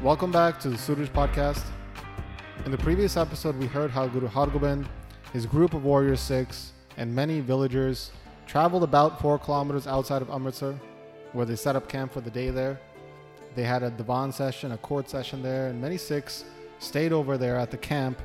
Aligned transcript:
Welcome 0.00 0.32
back 0.32 0.58
to 0.60 0.70
the 0.70 0.78
Suraj 0.78 1.10
podcast. 1.10 1.62
In 2.64 2.70
the 2.70 2.78
previous 2.78 3.18
episode, 3.18 3.54
we 3.58 3.66
heard 3.66 3.90
how 3.90 4.06
Guru 4.06 4.26
Hargobind, 4.26 4.86
his 5.34 5.44
group 5.44 5.74
of 5.74 5.84
warrior 5.84 6.16
Sikhs, 6.16 6.72
and 6.96 7.14
many 7.14 7.40
villagers 7.40 8.10
traveled 8.46 8.84
about 8.84 9.20
four 9.20 9.38
kilometers 9.38 9.86
outside 9.86 10.22
of 10.22 10.30
Amritsar, 10.30 10.80
where 11.34 11.44
they 11.44 11.56
set 11.56 11.76
up 11.76 11.90
camp 11.90 12.10
for 12.10 12.22
the 12.22 12.30
day 12.30 12.48
there. 12.48 12.80
They 13.58 13.64
had 13.64 13.82
a 13.82 13.90
divan 13.90 14.30
session, 14.30 14.70
a 14.70 14.78
court 14.78 15.10
session 15.10 15.42
there, 15.42 15.66
and 15.66 15.80
many 15.80 15.96
Sikhs 15.96 16.44
stayed 16.78 17.12
over 17.12 17.36
there 17.36 17.56
at 17.56 17.72
the 17.72 17.76
camp. 17.76 18.22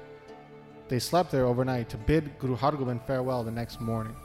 They 0.89 0.99
slept 0.99 1.31
there 1.31 1.47
overnight 1.47 1.89
to 1.89 1.97
bid 1.97 2.37
Guru 2.37 2.55
Hargobind 2.55 3.07
farewell 3.07 3.43
the 3.43 3.49
next 3.49 3.81
morning. 3.81 4.15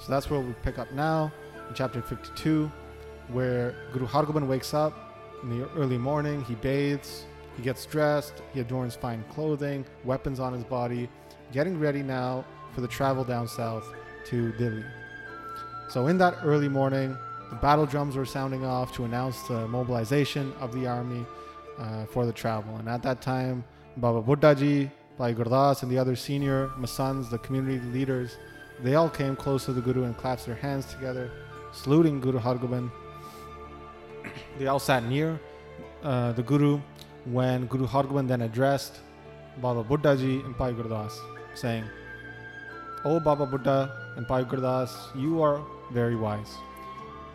So 0.00 0.10
that's 0.10 0.28
where 0.28 0.40
we 0.40 0.52
pick 0.64 0.80
up 0.80 0.90
now 0.90 1.32
in 1.68 1.76
chapter 1.76 2.02
52, 2.02 2.72
where 3.28 3.72
Guru 3.92 4.08
Hargobind 4.08 4.48
wakes 4.48 4.74
up 4.74 5.14
in 5.44 5.60
the 5.60 5.70
early 5.76 5.96
morning, 5.96 6.42
he 6.42 6.56
bathes, 6.56 7.26
he 7.56 7.62
gets 7.62 7.86
dressed, 7.86 8.42
he 8.52 8.58
adorns 8.58 8.96
fine 8.96 9.24
clothing, 9.30 9.86
weapons 10.02 10.40
on 10.40 10.52
his 10.52 10.64
body, 10.64 11.08
getting 11.52 11.78
ready 11.78 12.02
now 12.02 12.44
for 12.74 12.80
the 12.80 12.88
travel 12.88 13.22
down 13.22 13.46
south 13.46 13.94
to 14.26 14.50
Delhi. 14.54 14.84
So, 15.88 16.08
in 16.08 16.18
that 16.18 16.34
early 16.42 16.68
morning, 16.68 17.16
the 17.50 17.56
battle 17.56 17.86
drums 17.86 18.16
were 18.16 18.26
sounding 18.26 18.64
off 18.64 18.92
to 18.92 19.04
announce 19.04 19.42
the 19.42 19.66
mobilization 19.68 20.52
of 20.60 20.72
the 20.72 20.86
army 20.86 21.24
uh, 21.78 22.04
for 22.06 22.26
the 22.26 22.32
travel. 22.32 22.76
And 22.76 22.88
at 22.88 23.02
that 23.02 23.22
time, 23.22 23.64
Baba 23.96 24.22
Buddhaji, 24.22 24.90
Bhai 25.16 25.34
Gurdas, 25.34 25.82
and 25.82 25.90
the 25.90 25.98
other 25.98 26.16
senior 26.16 26.68
Masands, 26.78 27.30
the 27.30 27.38
community 27.38 27.80
leaders, 27.86 28.36
they 28.80 28.94
all 28.94 29.08
came 29.08 29.34
close 29.34 29.64
to 29.64 29.72
the 29.72 29.80
Guru 29.80 30.04
and 30.04 30.16
clasped 30.16 30.46
their 30.46 30.56
hands 30.56 30.86
together, 30.86 31.30
saluting 31.72 32.20
Guru 32.20 32.38
Hargobind 32.38 32.90
they 34.58 34.66
all 34.66 34.78
sat 34.78 35.04
near 35.04 35.38
uh, 36.02 36.32
the 36.32 36.42
Guru 36.42 36.80
when 37.24 37.66
Guru 37.66 37.86
Hargobind 37.86 38.28
then 38.28 38.42
addressed 38.42 39.00
Baba 39.60 39.84
Buddhaji 39.84 40.44
and 40.44 40.56
Bhai 40.56 40.72
Gurdas, 40.72 41.12
saying, 41.54 41.84
O 43.04 43.20
Baba 43.20 43.46
Buddha 43.46 44.12
and 44.16 44.26
Bhai 44.26 44.44
Gurdas, 44.44 44.90
you 45.16 45.42
are 45.42 45.62
very 45.92 46.16
wise. 46.16 46.56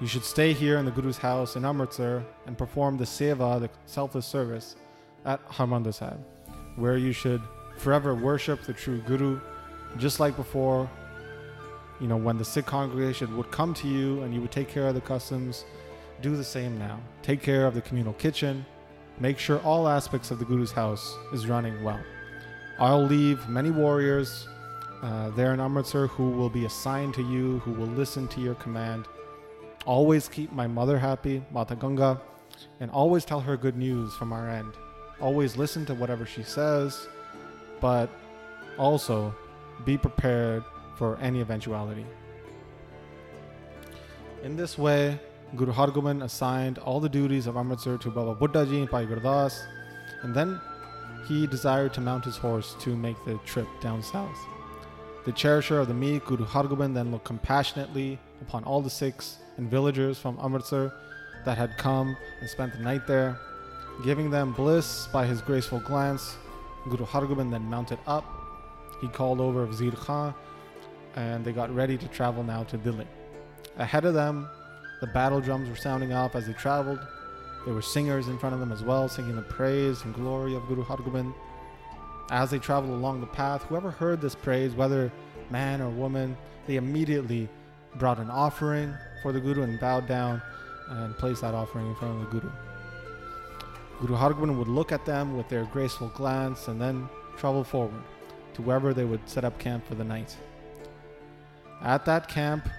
You 0.03 0.09
should 0.09 0.25
stay 0.25 0.51
here 0.51 0.79
in 0.79 0.83
the 0.83 0.91
Guru's 0.91 1.17
house 1.17 1.55
in 1.55 1.63
Amritsar 1.63 2.25
and 2.45 2.57
perform 2.57 2.97
the 2.97 3.05
seva, 3.05 3.61
the 3.61 3.69
selfless 3.85 4.25
service, 4.25 4.75
at 5.23 5.39
Harmandir 5.47 5.93
Sahib, 5.93 6.19
where 6.75 6.97
you 6.97 7.13
should 7.13 7.41
forever 7.77 8.13
worship 8.13 8.63
the 8.63 8.73
true 8.73 8.99
Guru, 9.07 9.39
just 9.97 10.19
like 10.19 10.35
before. 10.35 10.89
You 12.01 12.07
know, 12.07 12.17
when 12.17 12.37
the 12.37 12.43
Sikh 12.43 12.65
congregation 12.65 13.37
would 13.37 13.49
come 13.49 13.73
to 13.75 13.87
you 13.87 14.21
and 14.23 14.33
you 14.33 14.41
would 14.41 14.51
take 14.51 14.67
care 14.67 14.89
of 14.89 14.93
the 14.93 14.99
customs, 14.99 15.63
do 16.21 16.35
the 16.35 16.43
same 16.43 16.77
now. 16.77 16.99
Take 17.21 17.41
care 17.41 17.65
of 17.65 17.73
the 17.73 17.81
communal 17.81 18.11
kitchen. 18.11 18.65
Make 19.21 19.39
sure 19.39 19.59
all 19.59 19.87
aspects 19.87 20.31
of 20.31 20.37
the 20.37 20.43
Guru's 20.43 20.73
house 20.73 21.15
is 21.31 21.47
running 21.47 21.81
well. 21.81 22.01
I'll 22.77 23.05
leave 23.05 23.47
many 23.47 23.71
warriors 23.71 24.49
uh, 25.01 25.29
there 25.29 25.53
in 25.53 25.61
Amritsar 25.61 26.07
who 26.07 26.31
will 26.31 26.49
be 26.49 26.65
assigned 26.65 27.13
to 27.13 27.21
you, 27.21 27.59
who 27.59 27.71
will 27.71 27.87
listen 27.87 28.27
to 28.27 28.41
your 28.41 28.55
command. 28.55 29.05
Always 29.85 30.29
keep 30.29 30.51
my 30.53 30.65
mother 30.65 30.97
happy, 30.97 31.43
Mata 31.51 31.75
Ganga, 31.75 32.21
and 32.79 32.89
always 32.91 33.25
tell 33.25 33.41
her 33.41 33.57
good 33.57 33.75
news 33.75 34.13
from 34.13 34.31
our 34.31 34.49
end. 34.49 34.73
Always 35.19 35.57
listen 35.57 35.85
to 35.87 35.93
whatever 35.93 36.25
she 36.25 36.41
says, 36.43 37.07
but 37.81 38.09
also 38.77 39.35
be 39.83 39.97
prepared 39.97 40.63
for 40.97 41.17
any 41.17 41.41
eventuality. 41.41 42.05
In 44.43 44.55
this 44.55 44.77
way, 44.77 45.19
Guru 45.55 45.73
Hargobind 45.73 46.23
assigned 46.23 46.77
all 46.77 46.99
the 46.99 47.09
duties 47.09 47.45
of 47.45 47.57
Amritsar 47.57 47.97
to 47.97 48.09
Baba 48.09 48.35
Buddhaji 48.35 48.79
and 48.79 48.89
Bhai 48.89 49.05
Gurdas, 49.05 49.65
and 50.21 50.33
then 50.33 50.61
he 51.27 51.45
desired 51.45 51.93
to 51.93 52.01
mount 52.01 52.23
his 52.23 52.37
horse 52.37 52.75
to 52.79 52.95
make 52.95 53.17
the 53.25 53.37
trip 53.45 53.67
down 53.81 54.01
south. 54.01 54.37
The 55.25 55.33
cherisher 55.33 55.79
of 55.79 55.89
the 55.89 55.93
meek, 55.93 56.25
Guru 56.25 56.45
Hargobind, 56.45 56.93
then 56.93 57.11
looked 57.11 57.25
compassionately 57.25 58.19
upon 58.41 58.63
all 58.63 58.81
the 58.81 58.89
Sikhs 58.89 59.39
and 59.57 59.69
villagers 59.69 60.17
from 60.17 60.37
Amritsar 60.41 60.93
that 61.45 61.57
had 61.57 61.77
come 61.77 62.15
and 62.39 62.49
spent 62.49 62.73
the 62.73 62.79
night 62.79 63.07
there. 63.07 63.37
Giving 64.03 64.31
them 64.31 64.53
bliss 64.53 65.07
by 65.13 65.25
his 65.25 65.41
graceful 65.41 65.79
glance, 65.79 66.35
Guru 66.89 67.05
Hargobind 67.05 67.51
then 67.51 67.69
mounted 67.69 67.99
up. 68.07 68.25
He 69.01 69.07
called 69.07 69.39
over 69.39 69.67
Vazir 69.67 69.95
Khan, 69.95 70.33
and 71.15 71.45
they 71.45 71.51
got 71.51 71.73
ready 71.73 71.97
to 71.97 72.07
travel 72.07 72.43
now 72.43 72.63
to 72.63 72.77
Delhi. 72.77 73.07
Ahead 73.77 74.05
of 74.05 74.13
them, 74.13 74.49
the 75.01 75.07
battle 75.07 75.41
drums 75.41 75.69
were 75.69 75.75
sounding 75.75 76.13
off 76.13 76.35
as 76.35 76.47
they 76.47 76.53
traveled. 76.53 76.99
There 77.65 77.73
were 77.73 77.81
singers 77.81 78.27
in 78.27 78.37
front 78.39 78.53
of 78.53 78.59
them 78.59 78.71
as 78.71 78.83
well, 78.83 79.07
singing 79.07 79.35
the 79.35 79.41
praise 79.43 80.03
and 80.03 80.13
glory 80.13 80.55
of 80.55 80.65
Guru 80.67 80.83
Hargobind. 80.83 81.33
As 82.31 82.49
they 82.49 82.59
traveled 82.59 82.93
along 82.93 83.19
the 83.21 83.27
path, 83.27 83.63
whoever 83.63 83.91
heard 83.91 84.21
this 84.21 84.35
praise, 84.35 84.73
whether 84.73 85.11
man 85.49 85.81
or 85.81 85.89
woman, 85.89 86.35
they 86.67 86.77
immediately 86.77 87.47
brought 87.97 88.19
an 88.19 88.29
offering 88.29 88.93
for 89.21 89.31
the 89.31 89.39
Guru 89.39 89.63
and 89.63 89.79
bowed 89.79 90.07
down 90.07 90.41
and 90.89 91.17
placed 91.17 91.41
that 91.41 91.53
offering 91.53 91.87
in 91.87 91.95
front 91.95 92.15
of 92.15 92.19
the 92.31 92.39
Guru. 92.39 92.51
Guru 94.01 94.15
Hargobind 94.15 94.57
would 94.57 94.67
look 94.67 94.91
at 94.91 95.05
them 95.05 95.37
with 95.37 95.47
their 95.49 95.65
graceful 95.65 96.09
glance 96.09 96.67
and 96.67 96.81
then 96.81 97.07
travel 97.37 97.63
forward 97.63 98.01
to 98.53 98.61
wherever 98.61 98.93
they 98.93 99.05
would 99.05 99.27
set 99.27 99.45
up 99.45 99.57
camp 99.59 99.85
for 99.87 99.95
the 99.95 100.03
night. 100.03 100.35
At 101.81 102.05
that 102.05 102.27
camp, 102.27 102.69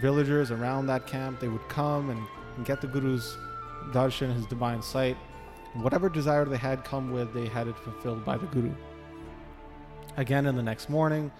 villagers 0.00 0.50
around 0.50 0.86
that 0.86 1.06
camp, 1.06 1.40
they 1.40 1.48
would 1.48 1.68
come 1.68 2.10
and, 2.10 2.22
and 2.56 2.66
get 2.66 2.80
the 2.80 2.86
Guru's 2.86 3.36
darshan, 3.92 4.34
his 4.34 4.46
divine 4.46 4.82
sight. 4.82 5.16
Whatever 5.74 6.08
desire 6.08 6.44
they 6.44 6.56
had 6.56 6.84
come 6.84 7.12
with, 7.12 7.32
they 7.34 7.46
had 7.46 7.68
it 7.68 7.76
fulfilled 7.78 8.24
by 8.24 8.36
the 8.36 8.46
Guru. 8.46 8.72
Again, 10.16 10.46
in 10.46 10.56
the 10.56 10.62
next 10.62 10.88
morning, 10.88 11.30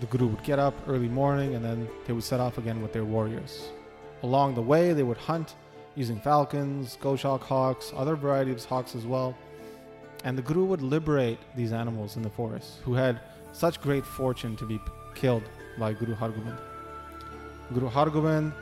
the 0.00 0.06
Guru 0.06 0.26
would 0.28 0.42
get 0.42 0.58
up 0.58 0.74
early 0.86 1.08
morning 1.08 1.54
and 1.54 1.64
then 1.64 1.88
they 2.06 2.12
would 2.12 2.24
set 2.24 2.40
off 2.40 2.58
again 2.58 2.80
with 2.82 2.92
their 2.92 3.04
warriors. 3.04 3.68
Along 4.22 4.54
the 4.54 4.62
way, 4.62 4.92
they 4.92 5.02
would 5.02 5.16
hunt 5.16 5.54
using 5.94 6.20
falcons, 6.20 6.96
goshawk 7.00 7.42
hawks, 7.42 7.92
other 7.94 8.16
varieties 8.16 8.64
of 8.64 8.70
hawks 8.70 8.94
as 8.94 9.06
well. 9.06 9.36
And 10.24 10.36
the 10.36 10.42
Guru 10.42 10.64
would 10.66 10.82
liberate 10.82 11.38
these 11.56 11.72
animals 11.72 12.16
in 12.16 12.22
the 12.22 12.30
forest 12.30 12.78
who 12.84 12.94
had 12.94 13.20
such 13.52 13.80
great 13.80 14.04
fortune 14.04 14.56
to 14.56 14.66
be 14.66 14.80
killed 15.14 15.42
by 15.78 15.92
Guru 15.92 16.14
Hargobind. 16.14 16.58
Guru 17.72 17.88
Hargobind 17.88 18.52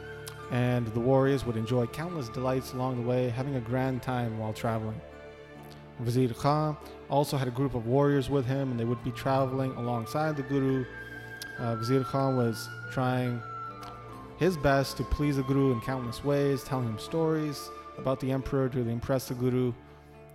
and 0.51 0.87
the 0.89 1.01
warriors 1.01 1.45
would 1.45 1.57
enjoy 1.57 1.87
countless 1.87 2.29
delights 2.29 2.73
along 2.73 3.03
the 3.03 3.09
way, 3.09 3.29
having 3.29 3.57
a 3.57 3.61
grand 3.61 4.03
time 4.03 4.39
while 4.39 4.53
traveling. 4.53 5.01
Vazir 6.03 6.35
Khan 6.37 6.77
also 7.11 7.37
had 7.37 7.49
a 7.49 7.51
group 7.51 7.75
of 7.75 7.87
warriors 7.87 8.31
with 8.31 8.47
him, 8.47 8.71
and 8.71 8.81
they 8.81 8.85
would 8.85 9.03
be 9.03 9.11
traveling 9.11 9.73
alongside 9.73 10.37
the 10.37 10.43
Guru. 10.43 10.85
Uh, 11.59 11.77
Vazir 11.77 12.05
Khan 12.05 12.37
was 12.37 12.69
trying 12.93 13.43
his 14.39 14.57
best 14.57 14.97
to 14.97 15.05
please 15.05 15.37
the 15.37 15.43
Guru 15.43 15.73
in 15.73 15.81
countless 15.81 16.25
ways, 16.25 16.63
telling 16.63 16.87
him 16.87 16.99
stories 16.99 17.71
about 17.99 18.21
the 18.21 18.31
Emperor 18.31 18.69
to 18.69 18.89
impress 18.89 19.29
the 19.29 19.35
Guru. 19.35 19.73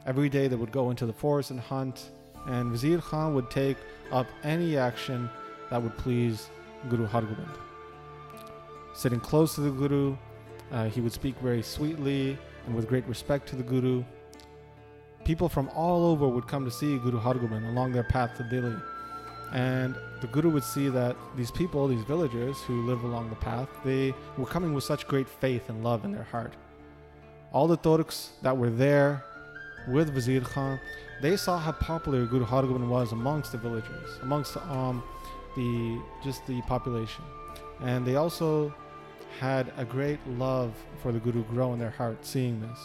Every 0.06 0.28
day 0.28 0.48
they 0.48 0.58
would 0.58 0.72
go 0.72 0.90
into 0.90 1.06
the 1.06 1.14
forest 1.14 1.52
and 1.52 1.60
hunt, 1.60 2.12
and 2.46 2.72
Vazir 2.72 3.02
Khan 3.02 3.34
would 3.36 3.50
take 3.50 3.78
up 4.12 4.28
any 4.44 4.78
action 4.78 5.30
that 5.70 5.82
would 5.82 5.98
please 5.98 6.50
Guru 6.90 7.08
Hargobind. 7.08 7.58
Sitting 8.94 9.20
close 9.20 9.56
to 9.56 9.62
the 9.62 9.72
Guru, 9.72 10.18
uh, 10.72 10.90
he 10.90 11.02
would 11.02 11.14
speak 11.14 11.36
very 11.40 11.62
sweetly 11.62 12.38
and 12.66 12.76
with 12.76 12.88
great 12.88 13.06
respect 13.08 13.48
to 13.50 13.56
the 13.56 13.64
Guru. 13.64 14.04
People 15.24 15.48
from 15.48 15.70
all 15.70 16.06
over 16.06 16.28
would 16.28 16.48
come 16.48 16.66
to 16.66 16.72
see 16.72 16.98
Guru 16.98 17.20
Hargobind 17.20 17.70
along 17.70 17.94
their 17.94 18.04
path 18.04 18.36
to 18.38 18.44
Delhi. 18.44 18.76
And 19.54 19.96
the 20.20 20.28
Guru 20.28 20.50
would 20.50 20.64
see 20.64 20.90
that 20.90 21.16
these 21.38 21.52
people, 21.52 21.88
these 21.88 22.04
villagers 22.04 22.60
who 22.62 22.86
live 22.88 23.04
along 23.04 23.30
the 23.30 23.36
path, 23.36 23.70
they 23.86 24.14
were 24.38 24.48
coming 24.48 24.74
with 24.74 24.84
such 24.84 25.08
great 25.08 25.30
faith 25.30 25.70
and 25.70 25.84
love 25.84 26.04
in 26.06 26.12
their 26.12 26.24
heart. 26.24 26.54
All 27.52 27.68
the 27.68 27.78
Turks 27.78 28.32
that 28.42 28.58
were 28.58 28.72
there 28.72 29.24
with 29.88 30.16
Vazir 30.16 30.44
Khan, 30.44 30.80
they 31.22 31.38
saw 31.38 31.60
how 31.60 31.72
popular 31.72 32.26
Guru 32.26 32.46
Hargobind 32.46 32.88
was 32.88 33.12
amongst 33.12 33.52
the 33.52 33.60
villagers, 33.60 34.10
amongst 34.24 34.58
um, 34.58 35.04
the 35.56 36.02
just 36.24 36.46
the 36.48 36.62
population, 36.64 37.24
and 37.82 38.08
they 38.08 38.16
also 38.16 38.74
had 39.40 39.72
a 39.78 39.86
great 39.86 40.20
love 40.28 40.74
for 41.02 41.12
the 41.12 41.20
Guru 41.20 41.44
grow 41.44 41.74
in 41.74 41.80
their 41.80 41.92
heart 41.92 42.26
seeing 42.26 42.60
this. 42.60 42.80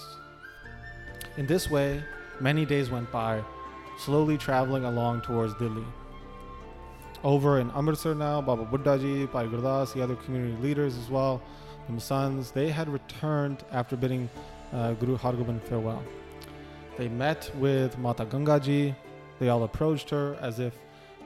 In 1.39 1.47
this 1.47 1.71
way, 1.71 2.03
many 2.41 2.67
days 2.67 2.91
went 2.91 3.11
by, 3.11 3.43
slowly 3.99 4.37
traveling 4.37 4.85
along 4.85 5.23
towards 5.23 5.55
Delhi. 5.55 5.85
Over 7.25 7.59
in 7.59 7.71
Amritsar 7.73 8.15
now, 8.15 8.41
Baba 8.41 8.65
Buddhaji, 8.65 9.31
Bhai 9.33 9.47
Gurdas, 9.47 9.93
the 9.93 10.03
other 10.03 10.15
community 10.17 10.57
leaders 10.63 10.97
as 10.97 11.11
well, 11.11 11.43
the 11.89 11.95
Masands, 11.95 12.53
they 12.53 12.71
had 12.71 12.89
returned 12.89 13.65
after 13.73 13.97
bidding 13.97 14.31
uh, 14.73 14.93
Guru 14.93 15.17
Hargobind 15.17 15.63
farewell. 15.63 16.03
They 16.97 17.09
met 17.09 17.51
with 17.57 17.99
Mata 17.99 18.25
Gangaji. 18.25 18.95
They 19.41 19.49
all 19.49 19.65
approached 19.65 20.11
her 20.11 20.37
as 20.41 20.59
if 20.61 20.75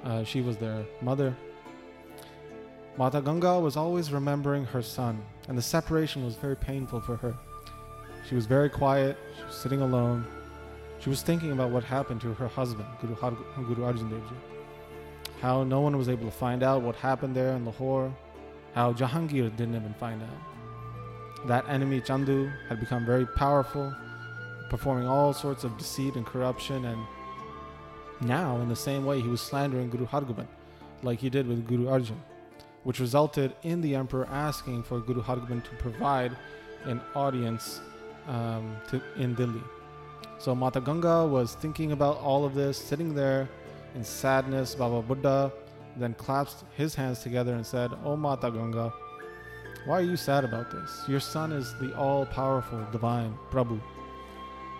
uh, 0.05 0.25
she 0.25 0.41
was 0.41 0.57
their 0.57 0.85
mother. 1.03 1.37
Mata 2.97 3.21
Ganga 3.23 3.59
was 3.59 3.77
always 3.77 4.13
remembering 4.13 4.65
her 4.67 4.83
son, 4.83 5.23
and 5.49 5.57
the 5.57 5.63
separation 5.63 6.25
was 6.25 6.37
very 6.37 6.57
painful 6.57 7.01
for 7.01 7.17
her. 7.17 7.35
She 8.29 8.35
was 8.35 8.47
very 8.47 8.69
quiet, 8.69 9.17
she 9.37 9.45
was 9.45 9.55
sitting 9.55 9.81
alone. 9.81 10.27
She 11.01 11.09
was 11.11 11.23
thinking 11.23 11.53
about 11.53 11.71
what 11.71 11.85
happened 11.85 12.21
to 12.21 12.33
her 12.35 12.49
husband, 12.49 12.87
Guru, 13.01 13.15
Har- 13.17 13.37
Guru 13.57 13.83
Arjan 13.83 14.11
Dev 14.11 14.21
Ji. 14.29 14.35
How 15.43 15.65
no 15.65 15.81
one 15.81 15.99
was 15.99 16.09
able 16.09 16.25
to 16.25 16.31
find 16.31 16.63
out 16.63 16.83
what 16.83 16.95
happened 16.95 17.35
there 17.35 17.57
in 17.57 17.65
Lahore. 17.65 18.15
How 18.75 18.93
Jahangir 18.93 19.55
didn't 19.57 19.75
even 19.75 19.93
find 19.95 20.23
out. 20.23 21.49
That 21.49 21.69
enemy 21.69 22.01
Chandu 22.01 22.53
had 22.69 22.79
become 22.79 23.05
very 23.05 23.27
powerful, 23.27 23.93
performing 24.71 25.09
all 25.09 25.33
sorts 25.33 25.65
of 25.65 25.77
deceit 25.77 26.15
and 26.15 26.25
corruption, 26.25 26.85
and 26.85 27.05
now, 28.21 28.61
in 28.61 28.69
the 28.69 28.77
same 28.77 29.05
way, 29.05 29.21
he 29.21 29.27
was 29.27 29.41
slandering 29.41 29.91
Guru 29.91 30.07
Hargobind, 30.07 30.47
like 31.03 31.19
he 31.19 31.29
did 31.29 31.49
with 31.49 31.67
Guru 31.67 31.87
Arjan, 31.87 32.21
which 32.85 33.01
resulted 33.01 33.53
in 33.65 33.81
the 33.81 33.97
emperor 33.97 34.29
asking 34.31 34.85
for 34.85 35.01
Guru 35.01 35.23
Hargobind 35.23 35.65
to 35.65 35.71
provide 35.81 36.37
an 36.85 37.01
audience 37.17 37.81
um, 38.29 38.77
to, 38.91 39.03
in 39.17 39.35
Delhi. 39.35 39.65
So 40.39 40.55
Mata 40.55 40.81
Ganga 40.81 41.27
was 41.27 41.57
thinking 41.57 41.91
about 41.91 42.19
all 42.19 42.45
of 42.45 42.55
this, 42.55 42.79
sitting 42.79 43.13
there 43.13 43.49
in 43.95 44.05
sadness. 44.05 44.75
Baba 44.75 45.03
Buddha 45.03 45.53
then 45.97 46.15
clasped 46.15 46.65
his 46.77 46.95
hands 46.95 47.21
together 47.21 47.55
and 47.55 47.67
said, 47.67 47.91
Oh 48.05 48.17
Mata 48.17 48.51
Ganga, 48.51 48.93
why 49.85 49.99
are 49.99 50.03
you 50.03 50.17
sad 50.17 50.45
about 50.45 50.71
this? 50.71 51.03
Your 51.09 51.21
son 51.21 51.53
is 51.53 51.75
the 51.79 51.95
all 51.97 52.25
powerful 52.25 52.87
divine 52.93 53.35
Prabhu. 53.51 53.81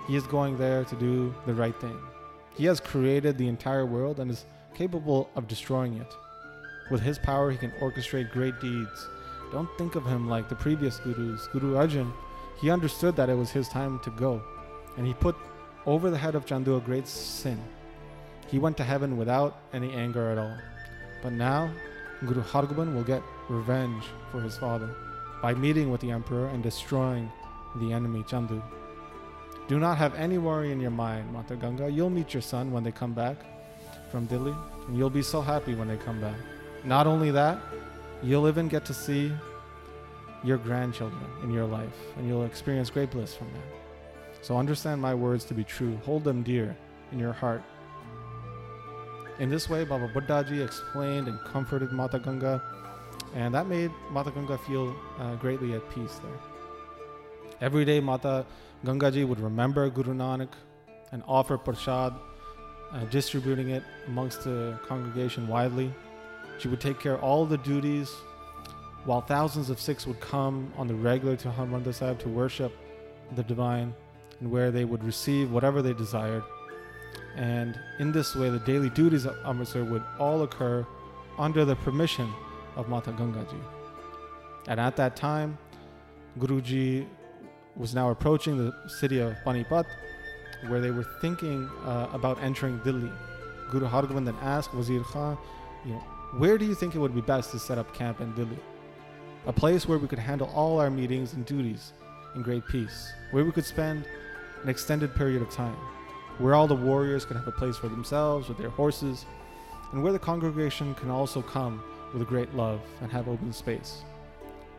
He 0.07 0.17
is 0.17 0.27
going 0.27 0.57
there 0.59 0.85
to 0.85 0.97
do 0.97 1.35
the 1.47 1.55
right 1.55 1.79
thing. 1.81 1.99
He 2.55 2.65
has 2.67 2.81
created 2.81 3.39
the 3.39 3.49
entire 3.49 3.87
world 3.87 4.21
and 4.21 4.31
is 4.31 4.45
capable 4.75 5.31
of 5.37 5.49
destroying 5.49 5.95
it. 5.95 6.15
With 6.91 7.01
his 7.01 7.19
power, 7.19 7.51
he 7.51 7.59
can 7.59 7.73
orchestrate 7.81 8.33
great 8.33 8.61
deeds. 8.61 9.09
Don't 9.53 9.69
think 9.79 9.95
of 9.95 10.07
him 10.07 10.29
like 10.29 10.49
the 10.49 10.55
previous 10.55 10.99
gurus. 10.99 11.47
Guru 11.53 11.75
Arjan, 11.75 12.13
he 12.61 12.71
understood 12.71 13.17
that 13.17 13.29
it 13.29 13.37
was 13.37 13.51
his 13.51 13.69
time 13.69 13.99
to 14.01 14.11
go, 14.11 14.43
and 14.97 15.07
he 15.07 15.15
put 15.15 15.37
over 15.87 16.11
the 16.11 16.19
head 16.19 16.35
of 16.35 16.47
Chandu 16.47 16.77
a 16.77 16.81
great 16.81 17.09
sin. 17.09 17.59
He 18.53 18.59
went 18.59 18.77
to 18.77 18.85
heaven 18.85 19.17
without 19.17 19.57
any 19.73 19.93
anger 19.95 20.31
at 20.31 20.37
all. 20.37 20.57
But 21.23 21.33
now, 21.33 21.73
Guru 22.21 22.43
Hargobind 22.43 22.95
will 22.95 23.03
get 23.03 23.23
revenge 23.49 24.05
for 24.31 24.43
his 24.43 24.59
father 24.59 24.95
by 25.41 25.55
meeting 25.55 25.91
with 25.91 26.03
the 26.03 26.11
emperor 26.11 26.49
and 26.49 26.63
destroying 26.63 27.33
the 27.77 27.95
enemy 27.95 28.23
Chandu. 28.25 28.63
Do 29.69 29.79
not 29.79 29.97
have 29.97 30.15
any 30.17 30.37
worry 30.37 30.71
in 30.71 30.81
your 30.81 30.91
mind, 30.91 31.33
Mata 31.33 31.57
Ganga. 31.57 31.91
You'll 31.91 32.11
meet 32.11 32.35
your 32.35 32.43
son 32.43 32.71
when 32.73 32.85
they 32.85 32.93
come 32.93 33.15
back 33.15 33.39
from 34.11 34.27
Delhi, 34.27 34.55
and 34.87 34.99
you'll 34.99 35.09
be 35.09 35.23
so 35.23 35.41
happy 35.41 35.75
when 35.75 35.89
they 35.89 35.97
come 35.97 36.21
back. 36.21 36.37
Not 36.85 37.07
only 37.07 37.31
that, 37.31 37.59
you'll 38.23 38.49
even 38.49 38.69
get 38.69 38.85
to 38.85 38.93
see 38.93 39.33
your 40.45 40.59
grandchildren 40.59 41.25
in 41.43 41.51
your 41.51 41.65
life, 41.65 41.97
and 42.19 42.29
you'll 42.29 42.45
experience 42.45 42.91
great 42.91 43.11
bliss 43.11 43.35
from 43.35 43.49
that. 43.55 44.45
So 44.45 44.59
understand 44.59 45.01
my 45.01 45.15
words 45.15 45.47
to 45.47 45.55
be 45.55 45.65
true. 45.65 45.97
Hold 46.05 46.25
them 46.25 46.43
dear 46.43 46.77
in 47.13 47.19
your 47.19 47.33
heart. 47.33 47.63
In 49.39 49.49
this 49.49 49.69
way, 49.69 49.85
Baba 49.85 50.09
Buddhaji 50.09 50.65
explained 50.65 51.27
and 51.27 51.41
comforted 51.41 51.91
Mata 51.91 52.19
Ganga, 52.19 52.63
and 53.35 53.55
that 53.55 53.67
made 53.67 53.91
Mata 54.11 54.31
Ganga 54.31 54.59
feel 54.59 54.95
uh, 55.19 55.35
greatly 55.37 55.73
at 55.73 55.89
peace 55.91 56.21
there. 56.23 56.39
Every 57.61 57.85
day, 57.85 57.99
Mata 57.99 58.45
Gangaji 58.85 59.27
would 59.27 59.41
remember 59.41 59.89
Guru 59.89 60.15
Nanak 60.15 60.49
and 61.13 61.23
offer 61.27 61.57
prasad, 61.57 62.13
uh, 62.93 63.05
distributing 63.07 63.71
it 63.71 63.83
amongst 64.07 64.45
the 64.45 64.79
congregation 64.87 65.49
widely. 65.49 65.93
She 66.59 66.69
would 66.69 66.81
take 66.81 67.01
care 67.01 67.15
of 67.15 67.23
all 67.23 67.47
the 67.47 67.59
duties, 67.59 68.11
while 69.05 69.23
thousands 69.23 69.71
of 69.71 69.81
Sikhs 69.81 70.07
would 70.07 70.21
come 70.21 70.73
on 70.77 70.87
the 70.87 70.95
regular 70.95 71.37
to 71.37 71.49
Harmandir 71.49 71.95
Sahib 71.95 72.19
to 72.21 72.29
worship 72.29 72.73
the 73.35 73.43
divine, 73.43 73.95
and 74.41 74.51
where 74.51 74.71
they 74.71 74.85
would 74.85 75.03
receive 75.03 75.51
whatever 75.51 75.81
they 75.83 75.95
desired. 75.95 76.43
And 77.37 77.79
in 77.99 78.13
this 78.13 78.35
way, 78.35 78.51
the 78.51 78.59
daily 78.59 78.91
duties 78.91 79.25
of 79.25 79.37
Amritsar 79.45 79.85
would 79.85 80.05
all 80.19 80.43
occur 80.43 80.87
under 81.39 81.65
the 81.65 81.77
permission 81.77 82.31
of 82.77 82.89
Mata 82.89 83.13
Gangaji. 83.13 83.61
And 84.69 84.79
at 84.79 84.97
that 84.97 85.17
time, 85.17 85.59
Guruji 86.39 87.07
was 87.77 87.95
now 87.95 88.11
approaching 88.11 88.59
the 88.59 88.89
city 88.89 89.19
of 89.19 89.35
Panipat, 89.45 89.87
where 90.69 90.81
they 90.81 90.91
were 90.91 91.07
thinking 91.21 91.69
uh, 91.85 92.09
about 92.13 92.41
entering 92.43 92.79
Delhi. 92.85 93.11
Guru 93.71 93.87
Hargobind 93.87 94.27
then 94.27 94.37
asked 94.43 94.75
Wazir 94.75 95.03
Khan, 95.03 95.39
you 95.85 95.93
know, 95.93 96.03
where 96.39 96.59
do 96.59 96.65
you 96.65 96.75
think 96.75 96.95
it 96.95 96.99
would 96.99 97.15
be 97.15 97.21
best 97.21 97.51
to 97.53 97.59
set 97.59 97.79
up 97.79 97.95
camp 97.95 98.21
in 98.21 98.35
Delhi? 98.35 98.59
A 99.47 99.53
place 99.53 99.89
where 99.89 99.99
we 99.99 100.07
could 100.07 100.19
handle 100.19 100.51
all 100.55 100.79
our 100.79 100.91
meetings 100.91 101.33
and 101.33 101.45
duties 101.45 101.93
in 102.35 102.43
great 102.43 102.67
peace, 102.69 103.13
where 103.33 103.45
we 103.45 103.53
could 103.53 103.65
spend 103.65 104.07
an 104.63 104.69
extended 104.69 105.15
period 105.15 105.43
of 105.43 105.51
time, 105.51 105.77
where 106.39 106.55
all 106.55 106.67
the 106.67 106.75
warriors 106.75 107.25
can 107.25 107.37
have 107.37 107.47
a 107.47 107.53
place 107.53 107.77
for 107.77 107.89
themselves 107.89 108.49
with 108.49 108.59
their 108.59 108.71
horses, 108.71 109.27
and 109.93 110.03
where 110.03 110.13
the 110.13 110.19
congregation 110.19 110.95
can 110.95 111.11
also 111.11 111.43
come 111.43 111.83
with 112.13 112.23
a 112.23 112.25
great 112.25 112.55
love 112.55 112.81
and 113.01 113.11
have 113.11 113.29
open 113.29 113.53
space. 113.53 114.03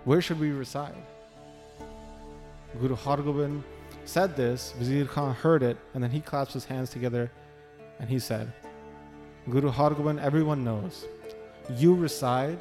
Where 0.06 0.22
should 0.22 0.40
we 0.40 0.52
reside? 0.52 0.96
Guru 2.80 2.96
Hargobind 2.96 3.64
said 4.06 4.36
this, 4.36 4.74
Vizir 4.80 5.08
Khan 5.08 5.34
heard 5.34 5.64
it, 5.64 5.78
and 5.94 6.04
then 6.04 6.12
he 6.12 6.20
clasped 6.20 6.54
his 6.54 6.66
hands 6.66 6.90
together 6.90 7.32
and 8.00 8.10
he 8.10 8.20
said, 8.20 8.52
Guru 9.50 9.72
Hargobind, 9.72 10.22
everyone 10.22 10.64
knows, 10.64 11.06
you 11.78 11.94
reside 11.94 12.58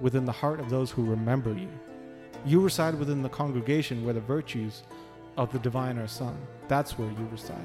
within 0.00 0.24
the 0.24 0.32
heart 0.32 0.60
of 0.60 0.70
those 0.70 0.90
who 0.90 1.04
remember 1.04 1.52
you. 1.52 1.68
You 2.44 2.60
reside 2.60 2.94
within 2.96 3.22
the 3.22 3.28
congregation 3.28 4.04
where 4.04 4.14
the 4.14 4.20
virtues 4.20 4.82
of 5.36 5.50
the 5.52 5.58
divine 5.58 5.98
are 5.98 6.06
sung. 6.06 6.38
That's 6.68 6.98
where 6.98 7.08
you 7.08 7.28
reside. 7.32 7.56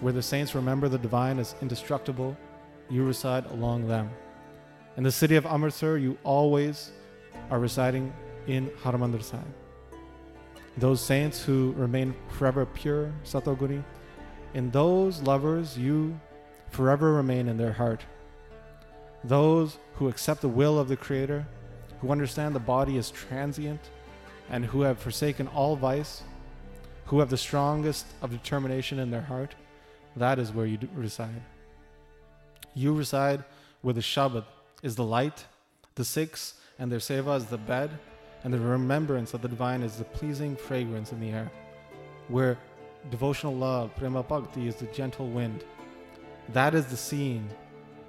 Where 0.00 0.12
the 0.12 0.22
saints 0.22 0.54
remember 0.54 0.88
the 0.88 0.98
divine 0.98 1.38
as 1.38 1.54
indestructible, 1.62 2.36
you 2.90 3.04
reside 3.04 3.46
along 3.46 3.88
them. 3.88 4.10
In 4.96 5.02
the 5.02 5.12
city 5.12 5.36
of 5.36 5.46
Amritsar, 5.46 5.96
you 5.98 6.18
always 6.22 6.92
are 7.50 7.58
residing 7.58 8.12
in 8.46 8.68
Harmandir 8.82 9.22
Sahib. 9.22 9.46
Those 10.76 11.00
saints 11.00 11.42
who 11.42 11.72
remain 11.76 12.14
forever 12.28 12.66
pure, 12.66 13.12
Satoguni, 13.24 13.82
in 14.54 14.70
those 14.70 15.22
lovers, 15.22 15.76
you 15.76 16.18
forever 16.70 17.14
remain 17.14 17.48
in 17.48 17.56
their 17.56 17.72
heart. 17.72 18.04
Those 19.24 19.78
who 19.94 20.08
accept 20.08 20.42
the 20.42 20.48
will 20.48 20.78
of 20.78 20.88
the 20.88 20.96
Creator, 20.96 21.46
who 22.00 22.10
understand 22.10 22.54
the 22.54 22.60
body 22.60 22.98
is 22.98 23.10
transient, 23.10 23.80
and 24.50 24.64
who 24.66 24.82
have 24.82 24.98
forsaken 24.98 25.48
all 25.48 25.76
vice, 25.76 26.22
who 27.06 27.20
have 27.20 27.30
the 27.30 27.36
strongest 27.36 28.06
of 28.20 28.30
determination 28.30 28.98
in 28.98 29.10
their 29.10 29.22
heart, 29.22 29.54
that 30.16 30.38
is 30.38 30.52
where 30.52 30.66
you 30.66 30.78
reside. 30.94 31.42
You 32.74 32.94
reside 32.94 33.44
where 33.82 33.94
the 33.94 34.00
Shabad 34.00 34.44
is 34.82 34.96
the 34.96 35.04
light, 35.04 35.44
the 35.94 36.04
Sikhs 36.04 36.54
and 36.78 36.90
their 36.90 36.98
seva 36.98 37.36
is 37.36 37.46
the 37.46 37.58
bed, 37.58 37.90
and 38.44 38.52
the 38.52 38.58
remembrance 38.58 39.34
of 39.34 39.42
the 39.42 39.48
divine 39.48 39.82
is 39.82 39.96
the 39.96 40.04
pleasing 40.04 40.56
fragrance 40.56 41.12
in 41.12 41.20
the 41.20 41.30
air, 41.30 41.50
where 42.28 42.58
devotional 43.10 43.54
love, 43.54 43.94
prema 43.96 44.22
bhakti, 44.22 44.68
is 44.68 44.76
the 44.76 44.86
gentle 44.86 45.28
wind. 45.28 45.64
That 46.52 46.74
is 46.74 46.86
the 46.86 46.96
scene, 46.96 47.48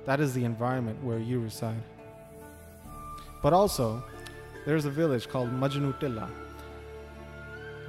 that 0.06 0.20
is 0.20 0.34
the 0.34 0.44
environment 0.44 1.04
where 1.04 1.20
you 1.20 1.40
reside. 1.40 1.82
But 3.42 3.54
also, 3.54 4.04
there's 4.66 4.86
a 4.86 4.90
village 4.90 5.30
called 5.30 5.50
Majnutilla. 5.50 6.30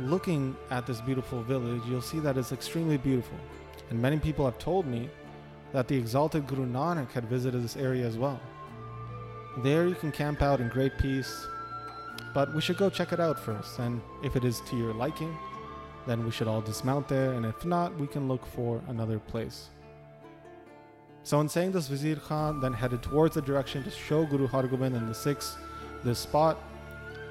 Looking 0.01 0.57
at 0.71 0.87
this 0.87 1.01
beautiful 1.01 1.43
village, 1.43 1.83
you'll 1.89 2.03
see 2.03 2.21
that 2.21 2.37
it's 2.37 2.53
extremely 2.53 2.99
beautiful. 2.99 3.37
And 3.91 4.01
many 4.01 4.19
people 4.19 4.45
have 4.45 4.59
told 4.59 4.87
me 4.87 5.09
that 5.73 5.89
the 5.89 5.97
exalted 5.97 6.47
Guru 6.47 6.67
Nanak 6.67 7.11
had 7.13 7.25
visited 7.25 7.63
this 7.63 7.77
area 7.77 8.07
as 8.07 8.17
well. 8.17 8.41
There 9.59 9.87
you 9.87 9.95
can 9.95 10.13
camp 10.13 10.43
out 10.43 10.61
in 10.61 10.69
great 10.69 10.97
peace, 10.99 11.47
but 12.35 12.55
we 12.55 12.61
should 12.61 12.77
go 12.77 12.91
check 12.91 13.13
it 13.13 13.21
out 13.21 13.39
first. 13.39 13.79
And 13.79 14.01
if 14.23 14.37
it 14.37 14.45
is 14.45 14.61
to 14.69 14.77
your 14.77 14.95
liking, 14.95 15.37
then 16.07 16.25
we 16.25 16.31
should 16.31 16.49
all 16.49 16.61
dismount 16.61 17.09
there. 17.09 17.33
And 17.33 17.45
if 17.45 17.65
not, 17.65 17.95
we 17.99 18.07
can 18.07 18.29
look 18.29 18.47
for 18.47 18.81
another 18.89 19.19
place. 19.19 19.69
So, 21.23 21.41
in 21.41 21.49
saying 21.49 21.73
this, 21.73 21.89
Vizir 21.89 22.23
Khan 22.23 22.61
then 22.61 22.73
headed 22.73 23.03
towards 23.03 23.35
the 23.35 23.43
direction 23.43 23.85
to 23.85 23.91
show 23.91 24.25
Guru 24.25 24.49
Hargobind 24.49 24.97
and 24.97 25.09
the 25.09 25.15
Sikhs 25.15 25.57
this 26.05 26.19
spot. 26.19 26.59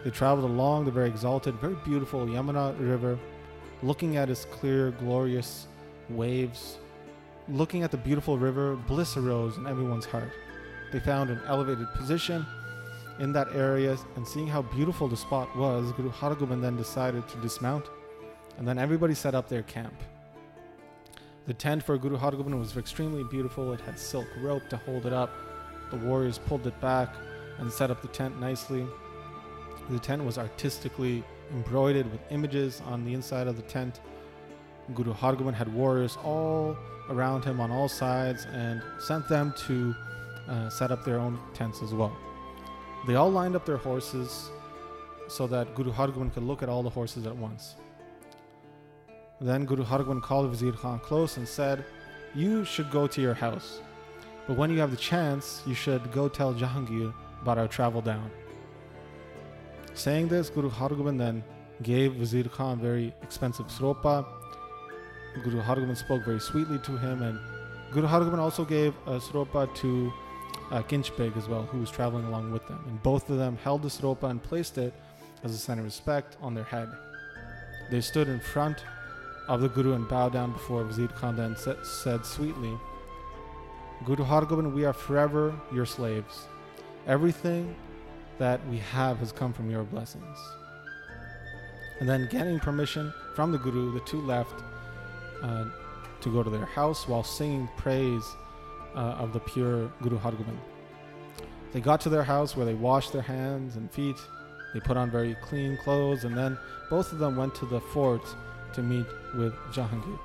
They 0.04 0.12
traveled 0.12 0.50
along 0.50 0.86
the 0.86 0.92
very 0.92 1.10
exalted, 1.10 1.56
very 1.56 1.76
beautiful 1.84 2.26
Yamuna 2.28 2.80
River, 2.80 3.18
looking 3.82 4.18
at 4.18 4.30
its 4.30 4.46
clear, 4.46 4.92
glorious 4.92 5.68
waves. 6.10 6.78
Looking 7.48 7.84
at 7.84 7.92
the 7.92 7.98
beautiful 7.98 8.38
river, 8.38 8.76
bliss 8.76 9.18
arose 9.18 9.58
in 9.58 9.68
everyone's 9.68 10.06
heart. 10.06 10.32
They 10.92 11.00
found 11.00 11.30
an 11.30 11.42
elevated 11.48 11.88
position 11.94 12.46
in 13.20 13.34
that 13.34 13.48
area, 13.54 13.98
and 14.16 14.28
seeing 14.28 14.48
how 14.48 14.62
beautiful 14.62 15.08
the 15.08 15.18
spot 15.18 15.56
was, 15.56 15.92
Guru 15.94 16.12
Hargobind 16.12 16.62
then 16.62 16.78
decided 16.78 17.28
to 17.30 17.38
dismount, 17.38 17.86
and 18.58 18.68
then 18.68 18.78
everybody 18.78 19.14
set 19.14 19.34
up 19.34 19.50
their 19.50 19.64
camp. 19.64 19.94
The 21.46 21.54
tent 21.54 21.84
for 21.84 21.98
Guru 21.98 22.18
Hargobind 22.18 22.60
was 22.60 22.76
extremely 22.76 23.24
beautiful. 23.24 23.72
It 23.74 23.80
had 23.80 23.98
silk 23.98 24.28
rope 24.42 24.68
to 24.70 24.78
hold 24.78 25.06
it 25.06 25.14
up. 25.14 25.32
The 25.92 25.98
warriors 25.98 26.38
pulled 26.38 26.68
it 26.68 26.80
back 26.82 27.16
and 27.60 27.72
set 27.72 27.90
up 27.90 28.02
the 28.02 28.10
tent 28.10 28.40
nicely. 28.40 28.86
The 29.90 30.00
tent 30.00 30.26
was 30.26 30.38
artistically 30.38 31.24
embroidered 31.54 32.12
with 32.12 32.20
images 32.30 32.82
on 32.86 33.06
the 33.06 33.14
inside 33.14 33.48
of 33.48 33.56
the 33.56 33.62
tent. 33.64 34.02
Guru 34.94 35.14
Hargobind 35.14 35.54
had 35.54 35.74
warriors 35.74 36.18
all 36.24 36.78
around 37.10 37.44
him 37.44 37.60
on 37.60 37.72
all 37.72 37.90
sides 37.90 38.46
and 38.54 38.82
sent 39.00 39.28
them 39.28 39.54
to 39.68 39.96
uh, 40.48 40.70
set 40.70 40.92
up 40.92 41.04
their 41.04 41.20
own 41.20 41.40
tents 41.54 41.82
as 41.82 41.94
well. 41.94 42.16
They 43.06 43.16
all 43.16 43.32
lined 43.32 43.56
up 43.56 43.66
their 43.66 43.78
horses 43.78 44.50
so 45.28 45.48
that 45.48 45.76
Guru 45.76 45.92
Hargobind 45.92 46.34
could 46.34 46.44
look 46.44 46.64
at 46.64 46.70
all 46.70 46.84
the 46.84 46.90
horses 46.90 47.26
at 47.26 47.36
once. 47.36 47.76
Then 49.40 49.66
Guru 49.66 49.84
Hargobind 49.84 50.24
called 50.24 50.52
Vizir 50.52 50.74
Khan 50.74 51.00
close 51.00 51.38
and 51.38 51.48
said, 51.48 51.86
You 52.34 52.66
should 52.66 52.90
go 52.90 53.08
to 53.08 53.22
your 53.22 53.34
house, 53.34 53.82
but 54.48 54.58
when 54.58 54.72
you 54.72 54.80
have 54.80 54.92
the 54.92 54.98
chance, 54.98 55.62
you 55.68 55.76
should 55.76 56.12
go 56.12 56.28
tell 56.28 56.54
Jahangir 56.54 57.14
about 57.42 57.58
our 57.58 57.68
travel 57.68 58.02
down. 58.02 58.32
Saying 59.94 60.28
this, 60.28 60.50
Guru 60.50 60.70
Hargobind 60.70 61.18
then 61.18 61.44
gave 61.84 62.14
Vizir 62.14 62.50
Khan 62.50 62.80
very 62.80 63.14
expensive 63.22 63.68
sropa. 63.68 64.26
Guru 65.44 65.62
Hargobind 65.62 65.98
spoke 65.98 66.24
very 66.26 66.40
sweetly 66.40 66.80
to 66.80 66.98
him, 66.98 67.22
and 67.22 67.40
Guru 67.92 68.08
Hargobind 68.08 68.40
also 68.40 68.66
gave 68.66 68.94
a 69.06 69.20
sropa 69.20 69.74
to 69.76 70.14
uh, 70.72 70.84
as 70.92 71.48
well, 71.48 71.64
who 71.64 71.80
was 71.80 71.90
traveling 71.90 72.26
along 72.26 72.52
with 72.52 72.68
them. 72.68 72.84
And 72.88 73.02
both 73.04 73.30
of 73.30 73.38
them 73.38 73.58
held 73.64 73.84
the 73.84 73.90
sropa 73.90 74.30
and 74.30 74.42
placed 74.42 74.78
it 74.78 74.94
as 75.44 75.54
a 75.54 75.58
sign 75.58 75.80
of 75.80 75.86
respect 75.86 76.38
on 76.42 76.54
their 76.54 76.64
head. 76.66 76.90
They 77.90 78.02
stood 78.02 78.28
in 78.28 78.40
front 78.40 78.84
of 79.48 79.62
the 79.62 79.70
Guru 79.70 79.94
and 79.94 80.08
bowed 80.08 80.34
down 80.34 80.52
before 80.52 80.84
Vizir 80.84 81.08
Khan 81.16 81.38
then 81.38 81.56
sa- 81.56 81.82
said 81.84 82.26
sweetly, 82.26 82.78
Guru 84.06 84.26
Hargobind, 84.26 84.74
we 84.74 84.86
are 84.86 84.94
forever 84.94 85.56
your 85.74 85.86
slaves. 85.86 86.48
Everything 87.08 87.74
that 88.38 88.60
we 88.68 88.78
have 88.78 89.18
has 89.20 89.32
come 89.32 89.54
from 89.54 89.72
your 89.72 89.84
blessings. 89.84 90.38
And 92.00 92.08
then, 92.08 92.28
getting 92.30 92.60
permission 92.60 93.12
from 93.36 93.52
the 93.52 93.58
Guru, 93.58 93.92
the 93.92 94.02
two 94.02 94.22
left 94.22 94.62
uh, 95.42 95.66
to 96.22 96.30
go 96.30 96.44
to 96.44 96.50
their 96.50 96.66
house 96.66 97.08
while 97.08 97.24
singing 97.24 97.70
praise 97.78 98.24
uh, 98.96 99.00
of 99.20 99.34
the 99.34 99.40
pure 99.40 99.92
Guru 100.02 100.18
Hargobind. 100.18 100.58
They 101.74 101.82
got 101.82 102.02
to 102.02 102.10
their 102.10 102.24
house 102.24 102.56
where 102.56 102.66
they 102.66 102.74
washed 102.74 103.14
their 103.14 103.22
hands 103.22 103.76
and 103.76 103.92
feet. 103.92 104.16
They 104.74 104.80
put 104.80 104.98
on 104.98 105.12
very 105.12 105.36
clean 105.42 105.78
clothes, 105.78 106.24
and 106.24 106.36
then 106.36 106.58
both 106.90 107.12
of 107.12 107.20
them 107.20 107.36
went 107.36 107.56
to 107.56 107.66
the 107.66 107.80
fort 107.80 108.24
to 108.74 108.82
meet 108.82 109.06
with 109.36 109.54
Jahangir. 109.72 110.20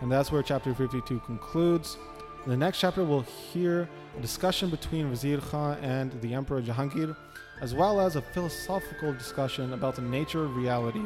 And 0.00 0.10
that's 0.10 0.32
where 0.32 0.42
chapter 0.42 0.74
52 0.74 1.20
concludes. 1.20 1.96
In 2.44 2.50
the 2.50 2.56
next 2.56 2.80
chapter, 2.80 3.04
we'll 3.04 3.22
hear 3.52 3.88
a 4.16 4.20
discussion 4.20 4.70
between 4.70 5.10
Vizir 5.10 5.40
Khan 5.50 5.76
and 5.82 6.18
the 6.22 6.32
Emperor 6.32 6.62
Jahangir, 6.62 7.14
as 7.60 7.74
well 7.74 8.00
as 8.00 8.16
a 8.16 8.22
philosophical 8.22 9.12
discussion 9.12 9.74
about 9.74 9.96
the 9.96 10.02
nature 10.02 10.44
of 10.44 10.56
reality 10.56 11.02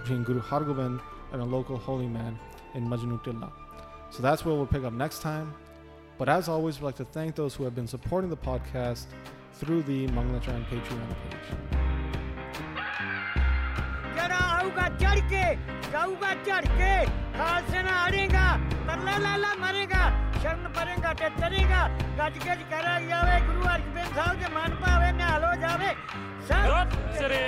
between 0.00 0.24
Guru 0.24 0.42
Hargobind 0.42 1.00
and 1.32 1.40
a 1.40 1.44
local 1.44 1.78
holy 1.78 2.06
man 2.06 2.38
in 2.75 2.87
Majnutullah. 2.87 3.51
So 4.11 4.21
that's 4.23 4.43
where 4.45 4.55
we'll 4.55 4.65
pick 4.75 4.83
up 4.83 4.93
next 4.93 5.21
time. 5.21 5.53
But 6.17 6.29
as 6.29 6.49
always, 6.49 6.79
we'd 6.79 6.85
like 6.87 6.95
to 6.97 7.05
thank 7.05 7.35
those 7.35 7.55
who 7.55 7.63
have 7.63 7.75
been 7.75 7.87
supporting 7.87 8.29
the 8.29 8.37
podcast 8.37 9.05
through 9.53 9.83
the 9.83 10.07
Manglacharan 10.07 10.63
Patreon 10.71 11.13
page. 11.21 11.47
जरा 14.17 14.39
आऊगा 14.59 14.87
चढ़ 15.01 15.19
के 15.31 15.43
जाऊगा 15.91 16.31
चढ़ 16.47 16.65
के 16.79 16.93
खालसे 17.37 17.81
ना 17.87 17.93
अड़ेगा 18.05 18.47
तरला 18.87 19.15
लाला 19.25 19.51
मरेगा 19.63 20.03
शर्म 20.43 20.63
परेगा 20.75 21.11
ते 21.21 21.29
तरेगा 21.39 21.81
गज 22.19 22.35
गज 22.47 22.61
करा 22.71 22.93
जावे 23.09 23.37
गुरु 23.47 23.63
अर्जन 23.73 24.07
साहब 24.17 24.35
के 24.41 24.47
मन 24.55 24.71
पावे 24.83 25.11
ने 25.19 25.25
हलो 25.33 25.51
जावे 25.63 25.91
सब 26.49 26.97
ਸ੍ਰੀ 27.19 27.41